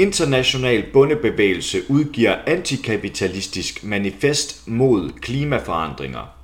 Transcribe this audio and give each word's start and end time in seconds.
international 0.00 0.84
Bondebevægelse 0.92 1.82
udgiver 1.88 2.36
antikapitalistisk 2.46 3.84
manifest 3.84 4.68
mod 4.68 5.10
klimaforandringer. 5.20 6.34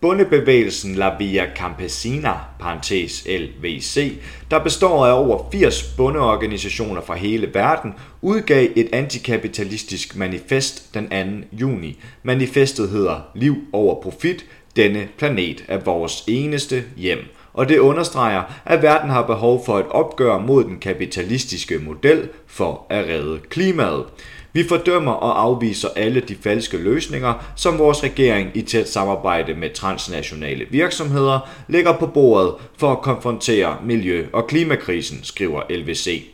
Bondebevægelsen 0.00 0.94
La 0.94 1.16
Via 1.18 1.46
Campesina, 1.56 2.32
parentes 2.60 3.26
LVC, 3.26 4.12
der 4.50 4.64
består 4.64 5.06
af 5.06 5.12
over 5.12 5.50
80 5.52 5.82
bondeorganisationer 5.96 7.00
fra 7.00 7.14
hele 7.14 7.54
verden, 7.54 7.94
udgav 8.22 8.68
et 8.76 8.88
antikapitalistisk 8.92 10.16
manifest 10.16 10.94
den 10.94 11.08
2. 11.50 11.56
juni. 11.56 11.98
Manifestet 12.22 12.90
hedder 12.90 13.20
Liv 13.34 13.56
over 13.72 14.02
profit, 14.02 14.46
denne 14.76 15.08
planet 15.18 15.64
er 15.68 15.78
vores 15.78 16.24
eneste 16.26 16.84
hjem– 16.96 17.18
og 17.54 17.68
det 17.68 17.78
understreger, 17.78 18.42
at 18.64 18.82
verden 18.82 19.10
har 19.10 19.22
behov 19.22 19.64
for 19.66 19.78
et 19.78 19.86
opgør 19.90 20.38
mod 20.38 20.64
den 20.64 20.78
kapitalistiske 20.78 21.78
model 21.78 22.28
for 22.46 22.86
at 22.90 23.04
redde 23.04 23.40
klimaet. 23.50 24.04
Vi 24.52 24.68
fordømmer 24.68 25.12
og 25.12 25.42
afviser 25.42 25.88
alle 25.96 26.20
de 26.20 26.36
falske 26.42 26.76
løsninger, 26.76 27.52
som 27.56 27.78
vores 27.78 28.04
regering 28.04 28.50
i 28.54 28.62
tæt 28.62 28.88
samarbejde 28.88 29.54
med 29.54 29.70
transnationale 29.70 30.66
virksomheder 30.70 31.50
lægger 31.68 31.98
på 31.98 32.06
bordet 32.06 32.54
for 32.78 32.92
at 32.92 33.02
konfrontere 33.02 33.76
miljø- 33.84 34.26
og 34.32 34.46
klimakrisen, 34.46 35.20
skriver 35.22 35.62
LVC. 35.70 36.31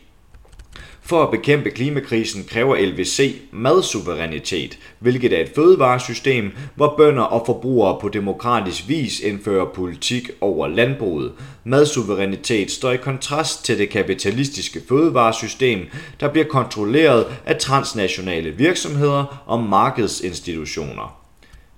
For 1.09 1.23
at 1.23 1.31
bekæmpe 1.31 1.69
klimakrisen 1.69 2.43
kræver 2.49 2.75
LVC 2.85 3.35
madsuverænitet, 3.51 4.79
hvilket 4.99 5.33
er 5.33 5.41
et 5.41 5.51
fødevaresystem, 5.55 6.51
hvor 6.75 6.93
bønder 6.97 7.23
og 7.23 7.45
forbrugere 7.45 7.97
på 8.01 8.09
demokratisk 8.09 8.87
vis 8.87 9.19
indfører 9.19 9.65
politik 9.65 10.31
over 10.41 10.67
landbruget. 10.67 11.31
Madsuverænitet 11.63 12.71
står 12.71 12.91
i 12.91 12.97
kontrast 12.97 13.65
til 13.65 13.77
det 13.77 13.89
kapitalistiske 13.89 14.81
fødevaresystem, 14.89 15.79
der 16.19 16.27
bliver 16.27 16.47
kontrolleret 16.47 17.25
af 17.45 17.57
transnationale 17.57 18.51
virksomheder 18.51 19.43
og 19.45 19.63
markedsinstitutioner. 19.63 21.19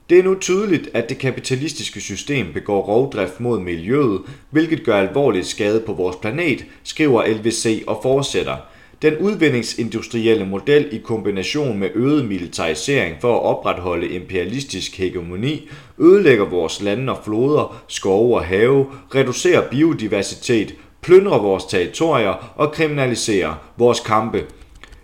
Det 0.10 0.20
er 0.20 0.24
nu 0.24 0.36
tydeligt, 0.40 0.90
at 0.94 1.10
det 1.10 1.18
kapitalistiske 1.18 2.02
system 2.02 2.54
begår 2.54 2.82
rovdrift 2.82 3.40
mod 3.40 3.60
miljøet, 3.60 4.22
hvilket 4.50 4.84
gør 4.84 4.98
alvorlig 4.98 5.46
skade 5.46 5.84
på 5.86 5.94
vores 5.94 6.16
planet, 6.16 6.66
skriver 6.84 7.28
LVC 7.28 7.84
og 7.88 8.00
fortsætter– 8.04 8.58
den 9.02 9.18
udvindingsindustrielle 9.18 10.46
model 10.46 10.88
i 10.92 10.98
kombination 10.98 11.80
med 11.80 11.90
øget 11.96 12.26
militarisering 12.26 13.16
for 13.22 13.36
at 13.36 13.44
opretholde 13.44 14.08
imperialistisk 14.08 14.98
hegemoni 14.98 15.70
ødelægger 16.00 16.46
vores 16.46 16.82
lande 16.82 17.14
og 17.14 17.24
floder, 17.24 17.84
skove 17.88 18.36
og 18.36 18.46
have, 18.46 18.86
reducerer 19.16 19.70
biodiversitet, 19.70 20.76
plyndrer 21.02 21.38
vores 21.38 21.66
territorier 21.66 22.54
og 22.56 22.72
kriminaliserer 22.72 23.72
vores 23.78 24.00
kampe. 24.00 24.46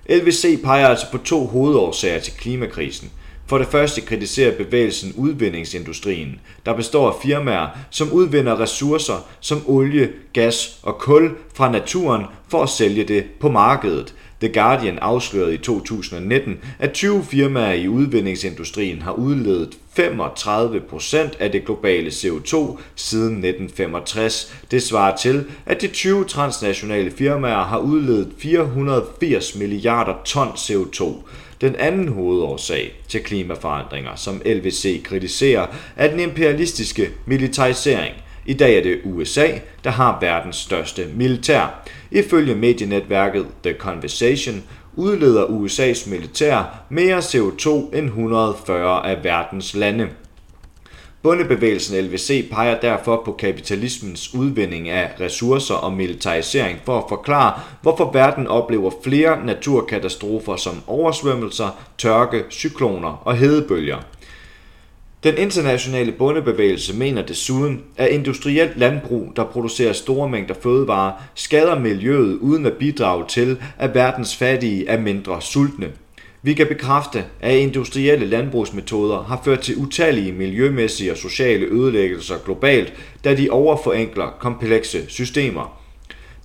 LVC 0.10 0.64
peger 0.64 0.88
altså 0.88 1.06
på 1.12 1.18
to 1.18 1.46
hovedårsager 1.46 2.20
til 2.20 2.34
klimakrisen– 2.34 3.12
for 3.48 3.58
det 3.58 3.68
første 3.68 4.02
kritiserer 4.02 4.58
bevægelsen 4.58 5.14
udvindingsindustrien, 5.18 6.40
der 6.66 6.74
består 6.74 7.08
af 7.08 7.16
firmaer, 7.24 7.68
som 7.90 8.12
udvinder 8.12 8.60
ressourcer 8.60 9.28
som 9.40 9.62
olie, 9.66 10.10
gas 10.34 10.80
og 10.84 10.98
kul 10.98 11.32
fra 11.54 11.72
naturen 11.72 12.24
for 12.50 12.64
at 12.64 12.70
sælge 12.70 13.04
det 13.04 13.26
på 13.40 13.50
markedet. 13.50 14.14
The 14.40 14.54
Guardian 14.54 15.00
afslørede 15.00 15.54
i 15.54 15.58
2019, 15.58 16.60
at 16.80 16.92
20 16.94 17.24
firmaer 17.24 17.74
i 17.74 17.88
udvindingsindustrien 17.88 19.02
har 19.02 19.12
udledet 19.12 19.78
35% 20.00 21.18
af 21.40 21.52
det 21.52 21.66
globale 21.66 22.10
CO2 22.10 22.80
siden 22.96 23.46
1965. 23.46 24.56
Det 24.72 24.84
svarer 24.84 25.16
til, 25.16 25.46
at 25.66 25.82
de 25.82 25.88
20 25.88 26.26
transnationale 26.26 27.12
firmaer 27.12 27.64
har 27.64 27.78
udledet 27.78 28.30
480 28.38 29.56
milliarder 29.56 30.14
ton 30.26 30.48
CO2. 30.48 31.16
Den 31.62 31.76
anden 31.76 32.08
hovedårsag 32.08 32.94
til 33.08 33.24
klimaforandringer, 33.24 34.16
som 34.16 34.42
LVC 34.46 35.04
kritiserer, 35.04 35.68
er 35.96 36.08
den 36.08 36.20
imperialistiske 36.20 37.10
militarisering. 37.26 38.16
I 38.46 38.54
dag 38.54 38.78
er 38.78 38.84
det 38.84 39.00
USA, 39.04 39.48
der 39.84 39.90
har 39.90 40.18
verdens 40.22 40.56
største 40.56 41.08
militær. 41.16 41.90
Ifølge 42.12 42.56
medienetværket 42.56 43.48
The 43.64 43.74
Conversation 43.74 44.64
udleder 44.96 45.46
USA's 45.46 46.10
militær 46.10 46.84
mere 46.90 47.18
CO2 47.18 47.70
end 47.98 48.06
140 48.06 49.10
af 49.10 49.24
verdens 49.24 49.74
lande. 49.76 50.08
Bundebevægelsen 51.28 52.06
LVC 52.06 52.50
peger 52.52 52.80
derfor 52.80 53.22
på 53.26 53.32
kapitalismens 53.32 54.34
udvinding 54.34 54.90
af 54.90 55.12
ressourcer 55.22 55.76
og 55.76 55.94
militarisering 55.94 56.80
for 56.86 56.98
at 56.98 57.04
forklare, 57.10 57.60
hvorfor 57.82 58.12
verden 58.12 58.48
oplever 58.48 58.92
flere 59.04 59.46
naturkatastrofer 59.46 60.56
som 60.56 60.84
oversvømmelser, 60.88 61.80
tørke, 61.98 62.44
cykloner 62.52 63.22
og 63.26 63.36
hedebølger. 63.38 63.98
Den 65.24 65.38
internationale 65.38 66.12
bondebevægelse 66.12 66.96
mener 66.96 67.22
desuden, 67.22 67.84
at 67.98 68.10
industrielt 68.10 68.78
landbrug, 68.78 69.34
der 69.36 69.44
producerer 69.44 69.94
store 69.94 70.30
mængder 70.30 70.56
fødevarer, 70.64 71.12
skader 71.36 71.80
miljøet 71.80 72.38
uden 72.38 72.66
at 72.66 72.74
bidrage 72.74 73.26
til, 73.28 73.58
at 73.78 73.96
verdens 73.96 74.36
fattige 74.36 74.88
er 74.88 75.00
mindre 75.00 75.42
sultne. 75.42 75.88
Vi 76.42 76.54
kan 76.54 76.68
bekræfte, 76.68 77.26
at 77.40 77.56
industrielle 77.56 78.26
landbrugsmetoder 78.26 79.24
har 79.24 79.42
ført 79.46 79.60
til 79.60 79.78
utallige 79.78 80.32
miljømæssige 80.32 81.12
og 81.12 81.18
sociale 81.18 81.66
ødelæggelser 81.66 82.36
globalt, 82.46 82.94
da 83.24 83.36
de 83.36 83.50
overforenkler 83.50 84.30
komplekse 84.40 85.06
systemer. 85.10 85.80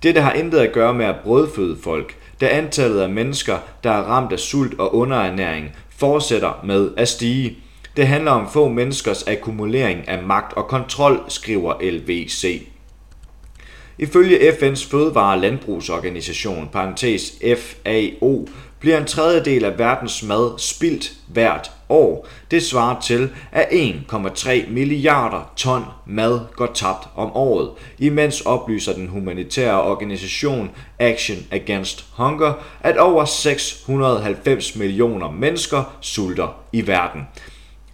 Dette 0.03 0.21
har 0.21 0.33
intet 0.33 0.59
at 0.59 0.71
gøre 0.71 0.93
med 0.93 1.05
at 1.05 1.15
brødføde 1.23 1.77
folk, 1.83 2.15
da 2.41 2.47
antallet 2.47 2.99
af 2.99 3.09
mennesker, 3.09 3.57
der 3.83 3.89
er 3.91 4.03
ramt 4.03 4.33
af 4.33 4.39
sult 4.39 4.79
og 4.79 4.95
underernæring, 4.95 5.71
fortsætter 5.97 6.61
med 6.63 6.91
at 6.97 7.07
stige. 7.07 7.57
Det 7.97 8.07
handler 8.07 8.31
om 8.31 8.49
få 8.53 8.69
menneskers 8.69 9.23
akkumulering 9.23 10.07
af 10.07 10.23
magt 10.23 10.53
og 10.53 10.67
kontrol, 10.67 11.19
skriver 11.27 11.73
LVC. 11.81 12.67
Ifølge 13.97 14.51
FN's 14.51 14.89
fødevare- 14.91 15.33
og 15.33 15.41
landbrugsorganisation, 15.41 16.69
parentes 16.71 17.33
FAO, 17.57 18.47
bliver 18.83 18.97
en 18.97 19.05
tredjedel 19.05 19.65
af 19.65 19.79
verdens 19.79 20.23
mad 20.23 20.59
spildt 20.59 21.13
hvert 21.27 21.71
år. 21.89 22.27
Det 22.51 22.63
svarer 22.63 23.01
til, 23.01 23.29
at 23.51 23.65
1,3 23.65 24.69
milliarder 24.69 25.53
ton 25.55 25.83
mad 26.07 26.39
går 26.55 26.65
tabt 26.73 27.07
om 27.15 27.35
året. 27.35 27.69
Imens 27.99 28.41
oplyser 28.41 28.93
den 28.93 29.07
humanitære 29.07 29.83
organisation 29.83 30.71
Action 30.99 31.37
Against 31.51 32.05
Hunger, 32.13 32.53
at 32.81 32.97
over 32.97 33.25
690 33.25 34.75
millioner 34.75 35.31
mennesker 35.31 35.97
sulter 36.01 36.63
i 36.73 36.87
verden. 36.87 37.21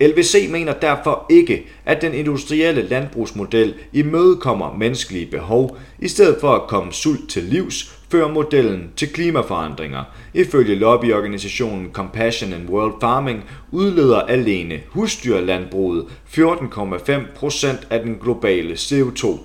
LVC 0.02 0.48
mener 0.50 0.74
derfor 0.74 1.26
ikke, 1.30 1.66
at 1.86 2.02
den 2.02 2.14
industrielle 2.14 2.88
landbrugsmodel 2.88 3.74
imødekommer 3.94 4.74
menneskelige 4.74 5.26
behov. 5.26 5.78
I 6.00 6.08
stedet 6.08 6.38
for 6.42 6.56
at 6.56 6.68
komme 6.68 6.94
sult 6.94 7.30
til 7.30 7.44
livs, 7.44 7.99
fører 8.12 8.28
modellen 8.28 8.92
til 8.96 9.14
klimaforandringer. 9.14 10.04
Ifølge 10.34 10.76
lobbyorganisationen 10.76 11.92
Compassion 11.94 12.54
and 12.54 12.70
World 12.70 12.94
Farming 13.02 13.44
udleder 13.72 14.22
alene 14.22 14.80
husdyrlandbruget 14.90 16.06
14,5% 16.28 17.68
af 17.90 18.00
den 18.04 18.16
globale 18.22 18.74
CO2 18.74 19.40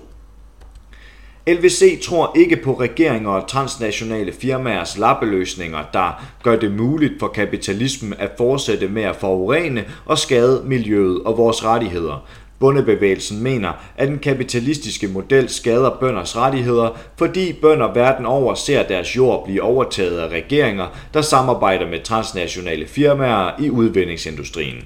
LVC 1.47 2.01
tror 2.03 2.31
ikke 2.35 2.55
på 2.55 2.73
regeringer 2.79 3.29
og 3.29 3.47
transnationale 3.47 4.31
firmaers 4.31 4.97
lappeløsninger, 4.97 5.79
der 5.93 6.25
gør 6.43 6.55
det 6.55 6.71
muligt 6.71 7.13
for 7.19 7.27
kapitalismen 7.27 8.13
at 8.19 8.31
fortsætte 8.37 8.87
med 8.87 9.03
at 9.03 9.15
forurene 9.15 9.85
og 10.05 10.17
skade 10.17 10.63
miljøet 10.65 11.23
og 11.23 11.37
vores 11.37 11.65
rettigheder. 11.65 12.27
Bundebevægelsen 12.59 13.43
mener, 13.43 13.71
at 13.97 14.07
den 14.07 14.19
kapitalistiske 14.19 15.07
model 15.07 15.49
skader 15.49 15.97
bønders 15.99 16.37
rettigheder, 16.37 16.89
fordi 17.17 17.53
bønder 17.53 17.93
verden 17.93 18.25
over 18.25 18.53
ser 18.53 18.83
deres 18.83 19.15
jord 19.15 19.45
blive 19.45 19.61
overtaget 19.61 20.19
af 20.19 20.27
regeringer, 20.27 20.87
der 21.13 21.21
samarbejder 21.21 21.89
med 21.89 22.03
transnationale 22.03 22.87
firmaer 22.87 23.51
i 23.59 23.69
udvindingsindustrien. 23.69 24.83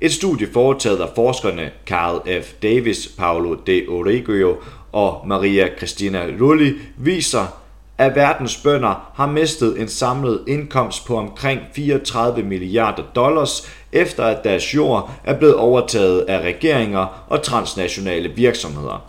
Et 0.00 0.12
studie 0.12 0.48
foretaget 0.52 1.00
af 1.00 1.08
forskerne 1.14 1.70
Carl 1.86 2.42
F. 2.42 2.52
Davis, 2.62 3.08
Paolo 3.18 3.54
de 3.66 3.86
Origio 3.88 4.56
og 4.92 5.24
Maria 5.26 5.68
Cristina 5.78 6.26
Rulli 6.40 6.74
viser, 6.96 7.58
at 7.98 8.16
verdens 8.16 8.56
bønder 8.56 9.12
har 9.14 9.26
mistet 9.26 9.80
en 9.80 9.88
samlet 9.88 10.44
indkomst 10.48 11.06
på 11.06 11.16
omkring 11.16 11.60
34 11.74 12.42
milliarder 12.42 13.02
dollars, 13.14 13.72
efter 13.92 14.24
at 14.24 14.44
deres 14.44 14.74
jord 14.74 15.10
er 15.24 15.38
blevet 15.38 15.56
overtaget 15.56 16.20
af 16.20 16.40
regeringer 16.40 17.24
og 17.28 17.42
transnationale 17.42 18.28
virksomheder. 18.28 19.04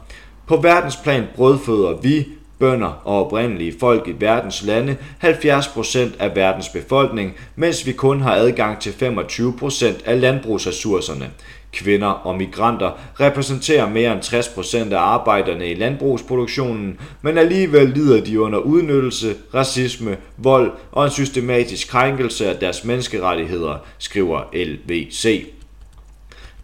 På 0.47 0.57
verdensplan 0.57 1.27
brødføder 1.35 2.01
vi 2.01 2.27
bønder 2.59 3.01
og 3.03 3.25
oprindelige 3.25 3.75
folk 3.79 4.07
i 4.07 4.13
verdens 4.19 4.63
lande 4.63 4.97
70% 5.23 5.99
af 6.19 6.35
verdens 6.35 6.69
befolkning, 6.69 7.33
mens 7.55 7.85
vi 7.85 7.91
kun 7.91 8.21
har 8.21 8.33
adgang 8.35 8.79
til 8.79 8.89
25% 8.89 9.85
af 10.05 10.21
landbrugsressourcerne. 10.21 11.29
Kvinder 11.73 12.07
og 12.07 12.37
migranter 12.37 12.91
repræsenterer 13.19 13.89
mere 13.89 14.11
end 14.11 14.21
60% 14.21 14.93
af 14.93 14.99
arbejderne 14.99 15.71
i 15.71 15.75
landbrugsproduktionen, 15.75 16.99
men 17.21 17.37
alligevel 17.37 17.89
lider 17.89 18.23
de 18.23 18.41
under 18.41 18.59
udnyttelse, 18.59 19.35
racisme, 19.53 20.17
vold 20.37 20.71
og 20.91 21.05
en 21.05 21.11
systematisk 21.11 21.89
krænkelse 21.89 22.49
af 22.49 22.55
deres 22.55 22.85
menneskerettigheder, 22.85 23.77
skriver 23.97 24.41
LVC. 24.53 25.45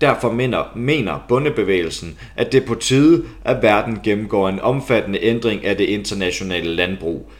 Derfor 0.01 0.31
mener, 0.31 0.63
mener 0.75 1.25
bundebevægelsen, 1.27 2.17
at 2.35 2.51
det 2.51 2.63
er 2.63 2.67
på 2.67 2.75
tide, 2.75 3.23
at 3.45 3.61
verden 3.61 3.99
gennemgår 4.03 4.49
en 4.49 4.59
omfattende 4.59 5.19
ændring 5.23 5.65
af 5.65 5.77
det 5.77 5.85
internationale 5.85 6.75
landbrug. 6.75 7.31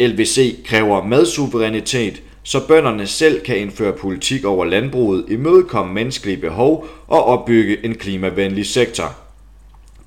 LVC 0.00 0.64
kræver 0.64 1.04
madsuverænitet, 1.04 2.22
så 2.42 2.66
bønderne 2.66 3.06
selv 3.06 3.40
kan 3.40 3.58
indføre 3.58 3.92
politik 3.92 4.44
over 4.44 4.64
landbruget, 4.64 5.24
imødekomme 5.28 5.94
menneskelige 5.94 6.36
behov 6.36 6.86
og 7.08 7.24
opbygge 7.24 7.84
en 7.84 7.94
klimavenlig 7.94 8.66
sektor. 8.66 9.21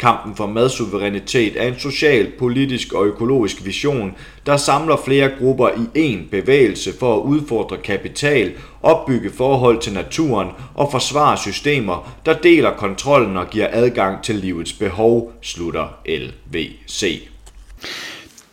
Kampen 0.06 0.36
for 0.36 0.48
madsuverænitet 0.48 1.64
er 1.64 1.68
en 1.68 1.80
social, 1.80 2.32
politisk 2.40 2.94
og 2.94 3.06
økologisk 3.06 3.66
vision, 3.66 4.14
der 4.46 4.58
samler 4.58 4.98
flere 5.06 5.30
grupper 5.40 5.70
i 5.70 6.14
én 6.14 6.30
bevægelse 6.32 6.94
for 7.00 7.16
at 7.18 7.22
udfordre 7.22 7.78
kapital, 7.78 8.54
opbygge 8.84 9.32
forhold 9.38 9.82
til 9.82 9.94
naturen 9.94 10.48
og 10.74 10.92
forsvare 10.92 11.38
systemer, 11.38 12.18
der 12.26 12.34
deler 12.34 12.72
kontrollen 12.72 13.38
og 13.38 13.50
giver 13.50 13.68
adgang 13.72 14.24
til 14.24 14.36
livets 14.36 14.74
behov, 14.74 15.34
slutter 15.42 15.88
LVC. 16.06 17.28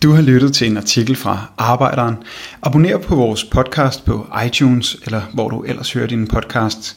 Du 0.02 0.12
har 0.12 0.22
lyttet 0.22 0.54
til 0.54 0.70
en 0.70 0.76
artikel 0.76 1.16
fra 1.16 1.38
Arbejderen. 1.58 2.16
Abonner 2.62 2.98
på 2.98 3.14
vores 3.14 3.44
podcast 3.44 4.04
på 4.04 4.26
iTunes, 4.46 4.96
eller 5.04 5.22
hvor 5.34 5.48
du 5.48 5.62
ellers 5.62 5.92
hører 5.92 6.06
din 6.06 6.26
podcast. 6.26 6.96